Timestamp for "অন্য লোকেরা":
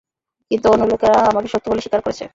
0.67-1.17